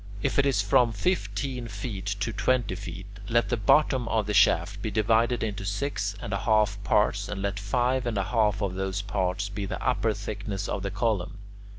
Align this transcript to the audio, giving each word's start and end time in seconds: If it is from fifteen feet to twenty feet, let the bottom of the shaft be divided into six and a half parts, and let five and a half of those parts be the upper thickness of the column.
If 0.23 0.39
it 0.39 0.47
is 0.47 0.63
from 0.63 0.93
fifteen 0.93 1.67
feet 1.67 2.07
to 2.21 2.33
twenty 2.33 2.73
feet, 2.73 3.05
let 3.29 3.49
the 3.49 3.55
bottom 3.55 4.07
of 4.07 4.25
the 4.25 4.33
shaft 4.33 4.81
be 4.81 4.89
divided 4.89 5.43
into 5.43 5.63
six 5.63 6.15
and 6.19 6.33
a 6.33 6.39
half 6.39 6.83
parts, 6.83 7.29
and 7.29 7.39
let 7.43 7.59
five 7.59 8.07
and 8.07 8.17
a 8.17 8.23
half 8.23 8.63
of 8.63 8.73
those 8.73 9.03
parts 9.03 9.47
be 9.47 9.67
the 9.67 9.87
upper 9.87 10.15
thickness 10.15 10.67
of 10.67 10.81
the 10.81 10.89
column. 10.89 11.37